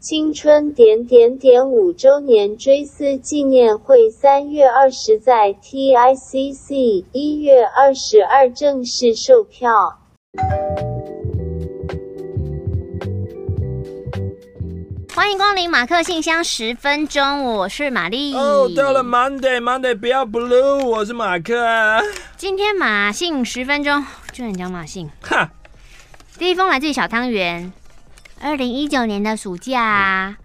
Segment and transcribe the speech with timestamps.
[0.00, 9.98] 青春点点点五周年追思纪念会三月二十在 TICC，一月二十二正式售票。
[15.12, 18.32] 欢迎光临马克信箱十分钟，我是玛丽。
[18.34, 22.00] 哦，到了 Monday，Monday 不要 Blue，我是马克啊。
[22.36, 25.10] 今天马信十分钟，就你讲马信。
[25.22, 25.50] 哈，
[26.38, 27.72] 第一封来自小汤圆。
[28.40, 30.36] 二零一九年的暑假，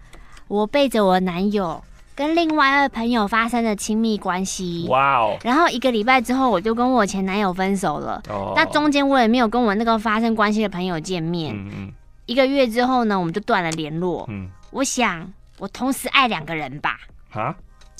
[0.48, 1.82] 我背着我男友
[2.16, 4.86] 跟另外一位朋友发生了亲密关系。
[4.88, 5.36] 哇哦！
[5.44, 8.20] 然后一个礼拜之后，我就跟我前男友分手了。
[8.28, 8.52] 哦。
[8.56, 11.54] 那中间我也没有跟我那个发生关系的朋友见面。
[11.56, 11.92] 嗯嗯。
[12.26, 14.24] 一个月之后呢，我们就断了联络。
[14.28, 14.48] 嗯。
[14.70, 16.98] 我想，我同时爱两个人吧。
[17.30, 17.54] 哈？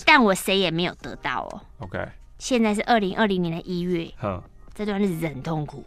[0.05, 1.61] 但我谁也没有得到哦。
[1.79, 1.99] OK。
[2.39, 4.11] 现在是二零二零年的一月。
[4.19, 4.43] 哼。
[4.75, 5.85] 这段日子很痛苦。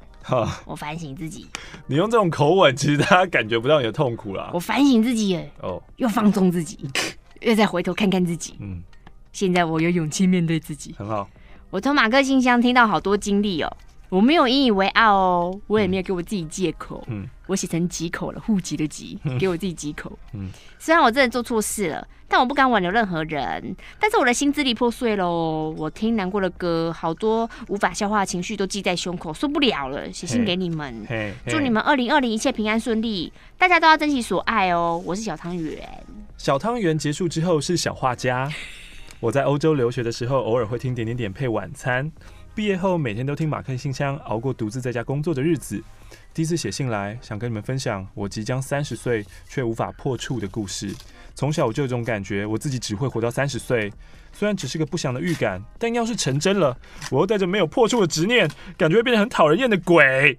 [0.65, 1.47] 我反省自己。
[1.85, 4.51] 你用这种口吻，其实大家感觉不到你的痛苦啦。
[4.53, 6.79] 我反省自己耶，哦，又放纵自己，
[7.41, 8.55] 又再回头看看自己。
[8.59, 8.81] 嗯，
[9.31, 11.29] 现在我有勇气面对自己，很好。
[11.69, 13.77] 我从马克信箱听到好多经历哦。
[14.09, 17.03] 我没有引以为傲哦，我也没有给我自己借口。
[17.07, 20.17] 嗯，我写成几口了，户籍的籍，给我自己几口。
[20.33, 23.75] 嗯，虽然我真的做错事了，但我不敢挽留任何人。
[23.99, 31.05] 但是我的心支离破碎喽，我听难过的歌，好多无法消化的情绪都记在胸口，受不了了，写信给你们，
[31.47, 35.01] 祝你们二零二零一切平安顺利，大家都要珍惜所爱哦。
[35.05, 35.85] 我是小汤圆。
[36.37, 38.49] 小汤圆结束之后是小画家。
[39.19, 42.11] 我在欧洲留学的时候，偶尔会听点点点配晚餐。
[42.57, 45.79] 毕业后每天都听马克信箱，熬过独自在家工作的日子。
[46.33, 50.91] 第一次写信来，想跟你们分享我即将三十岁却无法破处的故事。
[51.35, 53.93] 从小我就有种感觉，我自己只会活到三十岁。
[54.33, 56.75] 虽然只是个不祥的预感，但要是成真了，
[57.11, 60.35] 我又带着没有破处的执念，感觉会变得很讨人厌的鬼。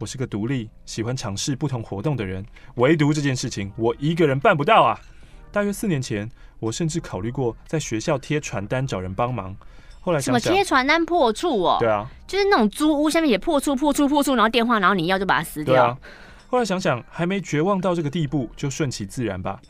[0.00, 4.98] 我是个独立、喜欢尝试不同活动的人，唯独这件事情我一个人办不到啊！
[5.52, 9.56] 大约四年前，我甚至考虑过在学校贴传单找人帮忙。
[10.00, 11.76] 后来想想什么贴传单破处哦？
[11.78, 15.74] 对啊，就是那种租屋下面也破处破处破处，然后电话，然后你要就把它撕掉。
[15.74, 15.98] 对啊。
[16.48, 19.60] 后来想想还没绝望到这个地步，就顺其自然吧。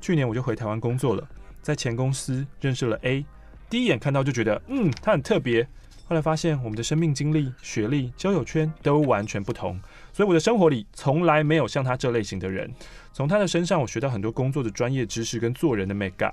[0.00, 1.26] 去年我就回台湾工作了，
[1.62, 3.24] 在前公司认识了 A，
[3.70, 5.66] 第一眼看到就觉得嗯，他很特别。
[6.08, 9.76] 后来发现我们的生命经历、学历、交友圈都完全不同，
[10.12, 12.72] 所以我的生活里从来没有像他这类型的人。
[13.12, 16.32] 从他的身上我学到很多工作的专业知识跟做人的美感。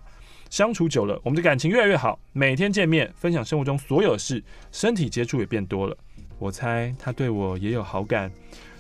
[0.54, 5.98] 相处久了，我们的感情越来越好，每天见面，分享生活中所有事，身体接触也变多了。
[6.38, 8.32] 我猜他对我也有好感。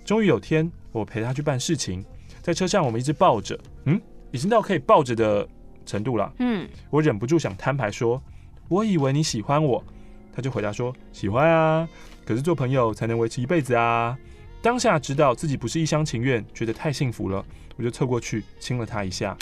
[0.05, 2.05] 终于有天，我陪他去办事情，
[2.43, 5.49] 在车上我们一直抱着，嗯，已经到可以抱着的
[5.83, 6.31] 程度了。
[6.37, 8.21] 嗯，我忍不住想摊牌说，
[8.69, 9.83] 我以为你喜欢我。
[10.31, 11.89] 他就回答说，喜欢啊，
[12.23, 14.15] 可是做朋友才能维持一辈子啊。
[14.61, 17.43] 当下知道自己不是一厢情愿，觉得太幸福了，
[17.77, 19.35] 我就凑过去亲了他一下。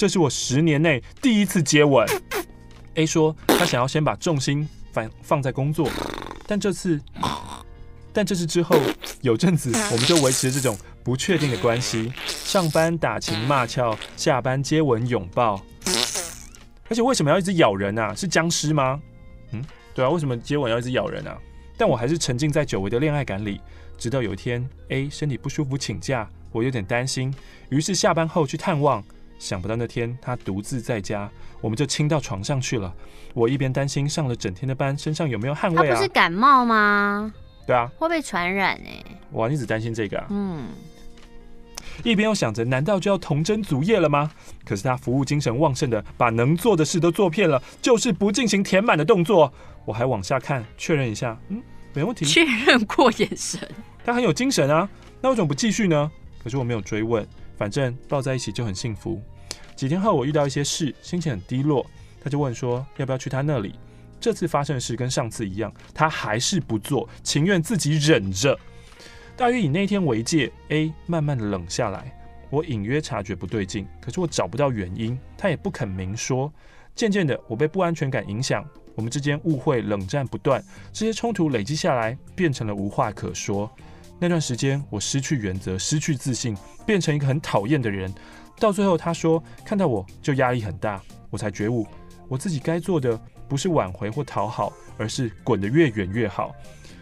[0.00, 2.08] 这是我十年内第一次接吻。
[2.94, 5.90] A 说他想要先把重心放放在工作，
[6.46, 6.98] 但这次，
[8.10, 8.80] 但这次之后
[9.20, 10.74] 有阵子我们就维持这种
[11.04, 15.60] 不确定的关系，上班打情骂俏，下班接吻拥抱。
[16.88, 18.14] 而且为什么要一直咬人啊？
[18.14, 18.98] 是僵尸吗？
[19.52, 19.62] 嗯，
[19.94, 21.36] 对啊，为什么接吻要一直咬人啊？
[21.76, 23.60] 但我还是沉浸在久违的恋爱感里，
[23.98, 27.34] 直到有一天 A 身体不舒服请假，我有点担心，
[27.68, 29.04] 于是下班后去探望。
[29.40, 31.28] 想不到那天他独自在家，
[31.62, 32.94] 我们就亲到床上去了。
[33.32, 35.90] 我一边担心上了整天的班，身上有没有汗味啊？
[35.90, 37.32] 他不是感冒吗？
[37.66, 39.02] 对啊，会被传染哎。
[39.32, 40.26] 哇，你只担心这个啊？
[40.28, 40.68] 嗯。
[42.04, 44.30] 一边又想着，难道就要童真足业了吗？
[44.64, 49.50] 可是他服务精神旺盛的，把能做的事都做遍了，就是不进行填满的动作。
[49.86, 51.62] 我还往下看，确认一下，嗯，
[51.94, 52.26] 没问题。
[52.26, 53.66] 确认过眼神，
[54.04, 54.86] 他很有精神啊。
[55.22, 56.10] 那为什么不继续呢？
[56.42, 57.26] 可是我没有追问。
[57.56, 59.22] 反正抱在一起就很幸福。
[59.80, 61.86] 几天后，我遇到一些事，心情很低落。
[62.22, 63.76] 他就问说，要不要去他那里？
[64.20, 68.54] 这次发生的事跟上次一样，他还是不做，情愿自己忍着。
[69.38, 72.14] 大约以那天为界，A 慢慢的冷下来。
[72.50, 76.52] 我隐约察觉不对劲，可是我找不到原因，他也不肯明说。
[76.94, 78.62] 渐渐的，我被不安全感影响，
[78.94, 80.62] 我们之间误会、冷战不断，
[80.92, 83.70] 这些冲突累积下来，变成了无话可说。
[84.18, 86.54] 那段时间，我失去原则，失去自信，
[86.84, 88.12] 变成一个很讨厌的人。
[88.60, 91.86] 到最后，他说看到我就压力很大，我才觉悟，
[92.28, 93.18] 我自己该做的
[93.48, 96.54] 不是挽回或讨好，而是滚得越远越好。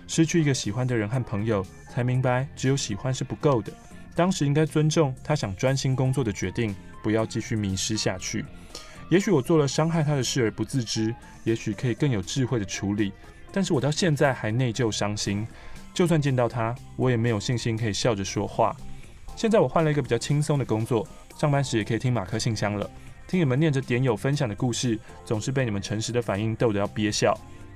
[0.06, 3.72] 失去一个喜欢的人和朋友，才明白只有喜欢是不够的。
[4.14, 8.44] 当时应该尊重他想专心工作的决定，不要继续迷失下去。
[9.10, 13.12] 也许我做了伤害他的事而不自知，也许可以更有智慧的处理，
[13.50, 15.46] 但是我到现在还内疚伤心。
[15.92, 18.76] 就算见到他，我也没有信心可以笑着说话。
[19.34, 21.06] 现在我换了一个比较轻松的工作，
[21.38, 22.90] 上班时也可以听马克信箱了。
[23.28, 27.32] 听你们念着点友分享的故事，总是被你们诚实的反应逗得要憋笑，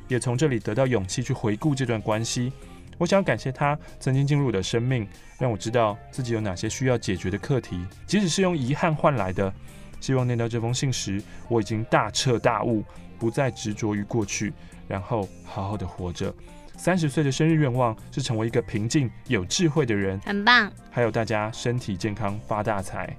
[0.09, 2.53] 也从这里得到勇气去回顾这段关系。
[2.99, 5.07] 我想要感谢他曾经进入我的生命，
[5.39, 9.53] 让我知道自己有哪些需要解决的课题，即使是用遗憾换来的。
[10.01, 12.83] 希望念到这封信时，我已经大彻大悟，
[13.17, 14.53] 不再执着于过去，
[14.89, 16.35] 然后好好的活着。
[16.77, 20.73] 三十岁的生日愿望是成为一个平静、有智慧的人，很棒。
[20.91, 23.17] 还有大家身体健康、发大财，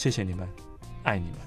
[0.00, 0.48] 谢谢你们，
[1.02, 1.38] 爱你们。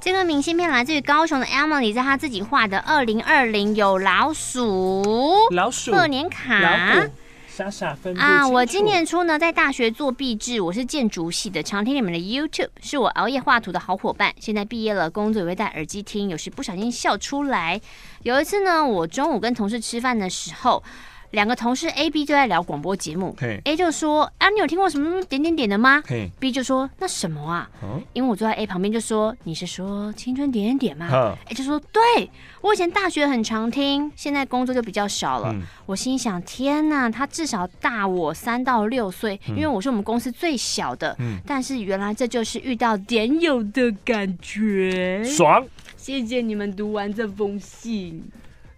[0.00, 7.08] 这个明信片来自于高雄的 Emily，在她自己画的二零二零有老鼠、老鼠贺年卡。
[7.46, 8.48] 傻傻分啊！
[8.48, 14.34] 我今年初呢，在大学做毕制，我是建筑系的，常听你们的 YouTube，是我熬夜画图的好伙伴。
[14.40, 17.80] 现在毕业了，工作也会戴耳机听，有时不小心笑出来。
[18.24, 20.82] 有一次呢，我中午跟同事吃饭的时候。
[21.32, 23.36] 两个同事 A、B 就在聊广播节目。
[23.64, 26.02] A 就说：“啊，你有听过什么点点点的吗
[26.38, 27.68] ？”B 就说：“那什么啊？”
[28.12, 32.30] 因为我坐在 A 旁边，就说：“你是说青春点点点吗？”A 就说：“对，
[32.60, 35.54] 我以前大学很常听，现在工作就比较少了。”
[35.86, 45.64] 我心想：“天哪，他至少大我三到六岁，因为我是我们公司最小的。”但是原来这就是遇到点友的感觉，爽！
[45.96, 48.22] 谢谢你们读完这封信。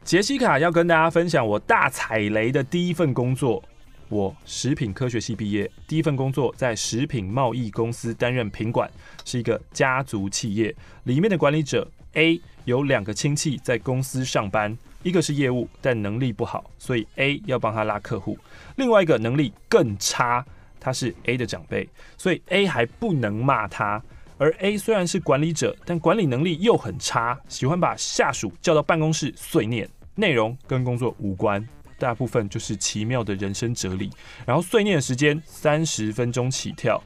[0.04, 3.62] 杰西卡要跟大家分享我大踩雷的第一份工作。
[4.10, 8.88] 我食品科学系毕业，第一份工作在食品贸易公司担任品管，
[9.24, 10.74] 是一个家族企业。
[11.04, 18.36] 里面的管理者 A 有两个亲戚在公司上班，一个是业务，但能力不好，所以 A 要帮他拉客户；
[18.76, 20.44] 另外一个能力更差，
[20.78, 24.02] 他是 A 的长辈，所以 A 还不能骂他。
[24.36, 31.66] 而 A 虽然是管理者，但管理能力又很差，喜欢把下属叫到办公室碎念，内容跟工作无关，
[31.98, 34.10] 大部分就是奇妙的人生哲理。
[34.44, 37.02] 然后碎念时间三十分钟起跳。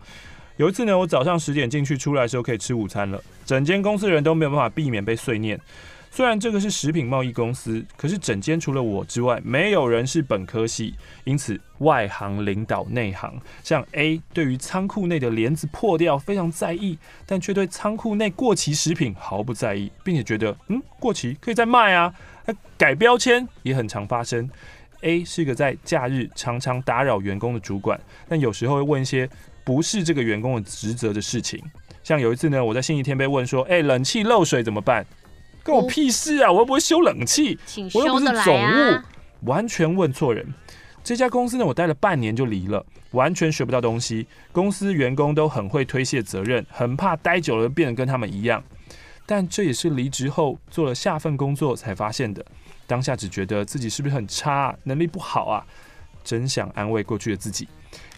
[0.56, 5.60] 有一次呢，我早上十点进去，出来的时候可以吃午餐了，整间公司的人都没有办法避免被碎念。
[6.18, 13.40] 虽然这个是食品贸易公司，可是整间除了我之外，没有人是本科系，因此外行领导内行。
[13.62, 22.12] 像 A 对于仓库内的帘子破掉非常在意，但却对仓库内过期食品毫不在意，并且觉得嗯过期可以再卖啊。
[22.46, 24.50] 那改标签也很常发生。
[25.02, 27.96] A 是一个在假日常常打扰员工的主管，
[28.28, 29.30] 但有时候会问一些
[29.62, 31.62] 不是这个员工的职责的事情。
[32.02, 35.06] 像有一次呢，我在星期天被问说，哎，冷气漏水怎么办？
[35.68, 36.50] 关我屁事啊！
[36.50, 37.58] 我又不会修冷气，
[37.92, 38.98] 我又不是总务，
[39.42, 40.46] 完全问错人。
[41.04, 44.26] 这家公司呢，我待了半年就离了，完全学不到东西。
[44.50, 48.64] 公司员工都很会推卸责任，很怕待久了变得跟他们一样。
[49.26, 52.42] 但这也是离职后做了下份工作才发现的。
[52.86, 55.66] 当下只觉得自己是不是很差，能力不好啊？
[56.24, 57.68] 真想安慰过去的自己。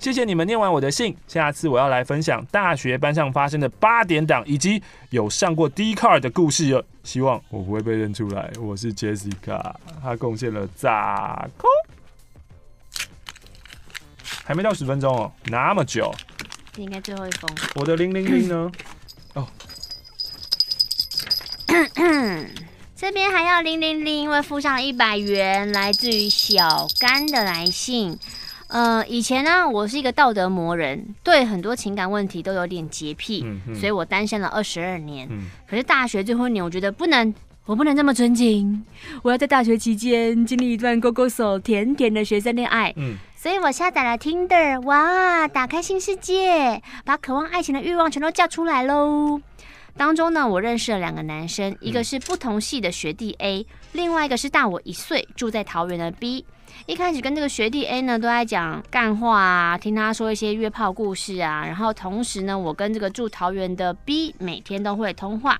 [0.01, 6.83] 谢谢你们念完我的信，下次我要来分享大学班上发生的八点档以及有上过 Dcard 的故事了。
[7.05, 11.69] 希望我不会被认出来，我是 Jessica，她贡献了炸空，
[14.43, 16.11] 还没到十分钟哦，那么久，
[16.79, 17.51] 应该最后一封。
[17.75, 18.73] 我的零零零呢？
[19.35, 19.47] 哦，
[22.97, 28.19] 这边还要零零零，因为附上了一百元，来自于小甘的来信。
[28.71, 33.45] 呃，以前呢，我是一个道德魔人，对很多情感问题都有点洁癖，
[33.75, 35.27] 所以我单身了二十二年。
[35.29, 37.35] 嗯、可是大学最后一年，我觉得不能，
[37.67, 38.85] 我不能这么纯情，
[39.23, 42.95] 我要在大学期间经历一段勾勾手、甜甜的学生恋爱。
[42.97, 49.41] 嗯、所以我下载了 Tinder，哇，打开新世界，把渴望爱情的欲望全都叫出来喽。
[49.97, 56.45] 当中呢，我认识了两个男生，一个是不同系的学弟 A，另外一个是大我一岁，住在桃园的 B。
[56.87, 65.59] 一开始跟这个学弟 A 呢都在讲干话啊，听他说一些约炮故事啊，然后同时呢，我跟这个住桃园的 B 每天都会通话。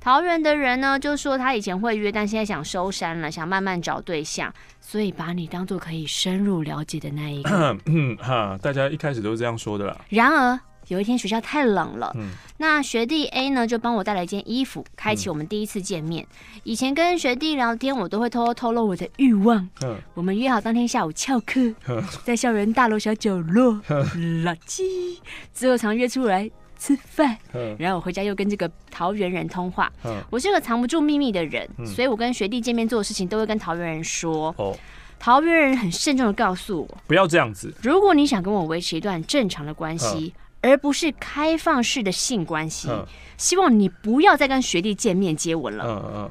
[0.00, 7.76] 桃园的人呢就说他以前会约，但现在想收山了，想慢慢找对象，所以把你当做可以深入了解的那一个。
[7.86, 9.96] 嗯 哈，大家一开始都是这样说的啦。
[10.08, 10.58] 然而。
[10.88, 16.24] 有一天学校太冷了，嗯、那学弟 A 呢就帮我带了一件衣服，开启我们第一次见面。
[16.24, 19.68] 嗯、以前跟学弟聊天，我都会偷偷透露我的欲望。
[19.82, 25.18] 嗯、我们约好当天下午翘课，嗯、在校园大楼小角落，嗯、垃圾。
[25.54, 29.92] 之后常约出来吃饭，嗯、然后我回家又跟这个桃园人通话。
[30.04, 34.54] 嗯、我是个藏不住秘密的人，嗯、所以我跟学弟见面做的事情都会跟桃园人说。
[34.56, 34.74] 哦、
[35.18, 37.74] 桃园人很慎重的告诉我，不要这样子。
[37.82, 40.32] 如果你想跟我维持一段正常的关系。
[40.34, 43.04] 嗯而不是开放式的性关系，嗯、
[43.36, 45.84] 希望你不要再跟学弟见面接吻了。
[45.86, 46.30] 嗯嗯。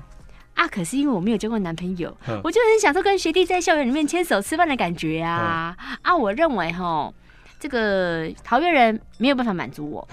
[0.56, 5.76] 啊，可是因为我没有交过男朋友，嗯、我就很享受跟学弟在校园里面牵手吃饭的感觉啊。
[5.80, 7.14] 嗯、啊，我认为哈，
[7.60, 10.08] 这个桃园人没有办法满足我。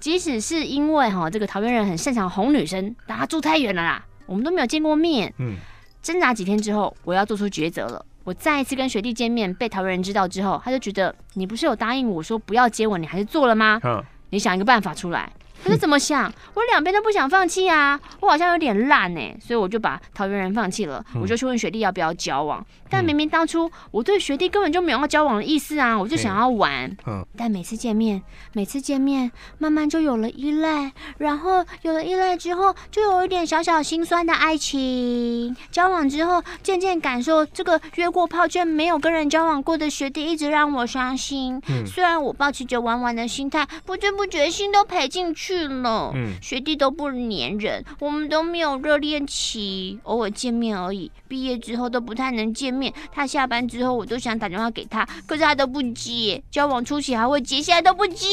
[0.00, 5.32] 即使是因为哈，这个桃园人很擅长哄女生，但他住太远了啦，我们都没有见过面。
[5.38, 5.56] 嗯，
[6.02, 8.04] 挣扎几天之后，我要做出抉择了。
[8.28, 13.80] 我再一次跟学弟见面，被桃园人知道之后，他就觉得你不是有答应我说不要接我，你还是做了吗？
[13.82, 15.32] 嗯，你想一个办法出来。
[15.64, 16.32] 他是怎么想？
[16.54, 22.64] 我两边都不想放弃啊，我好像有点烂哎，所以我就把桃园人放弃了，我就去问学弟要不要交往。
[22.90, 26.96] 但明明当初我对学弟根本就没有要交往的意思啊，我就想要玩。
[27.36, 28.22] 但每次见面，
[28.52, 35.54] 每次见面，慢慢就有了依赖，然后有了依赖之后，就有一点小小心酸的爱情。
[35.70, 41.60] 交往之后，渐渐感受这个约过炮却没有跟人交往过的学弟，一直让我伤心。
[41.84, 45.47] 虽然我抱持着玩玩的心态，不知不觉心都赔进去。
[45.48, 51.10] 去了，嗯，学弟都不粘人，我们都没有热恋期，偶尔见面而已。
[51.26, 56.42] 毕业之后都不太能见面，他下班之后我都想打电话给他，可是他都不接。
[56.50, 58.26] 交往初期还会接，现在都不接。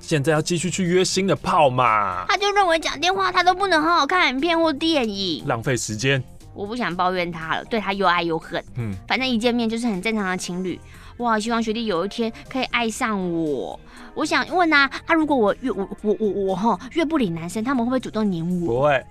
[0.00, 2.24] 现在要继续去约新的炮嘛？
[2.26, 6.24] 他就认为讲电话他都不能好好看影片或电影，浪费时间。
[6.54, 8.62] 我不想抱怨他了，对他又爱又恨。
[8.76, 10.80] 嗯，反正一见面就是很正常的情侣。
[11.18, 13.78] 哇希望学弟有一天可以爱上我。
[14.14, 18.66] 我想问呐，啊，如果我越我我我我哈越不理男生，他们会不会主动黏我？
[18.66, 19.02] 不会，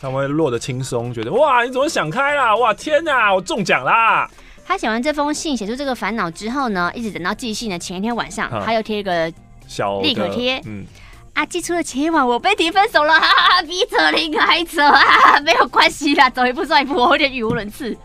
[0.00, 2.54] 他们会落得轻松，觉得哇，你怎么想开啦？
[2.56, 4.30] 哇，天哪，我中奖啦！
[4.64, 9.32] 他写完这封信，写出这个烦恼之后呢，一直等到寄信的前一天晚上，他又贴一个
[9.66, 10.84] 小立可贴，嗯，
[11.32, 17.96] 啊，寄出的前一晚我被提分手了，哈哈，比扯铃还扯啊，没有关系啦，走一步算一步，我有点语无伦次。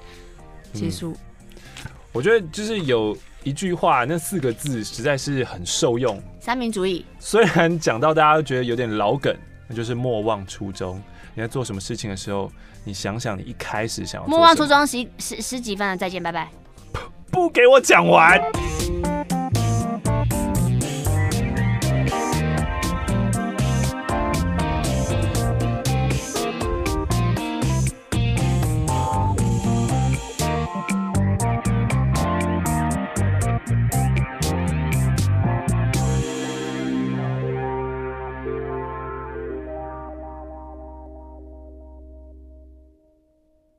[0.73, 1.15] 结束。
[2.11, 3.17] 我觉得就是有。
[3.41, 6.21] 一句话，那四个字实在是很受用。
[6.41, 9.33] 三民主义，虽然讲到大家都觉得有点老梗，
[9.65, 11.01] 那就是莫忘初衷。
[11.33, 12.51] 你在做什么事情的时候，
[12.83, 14.27] 你想想你一开始想要。
[14.27, 16.49] 莫忘初衷，十十十几分了，再见，拜拜。
[17.31, 18.37] 不给我讲完。